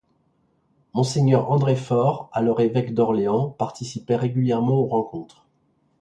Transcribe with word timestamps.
Monseigneur 0.95 1.51
André 1.51 1.75
Fort, 1.75 2.31
alors 2.33 2.59
évêque 2.59 2.95
d'Orléans, 2.95 3.51
participait 3.51 4.15
régulièrement 4.15 4.73
aux 4.79 4.87
rencontres. 4.87 5.45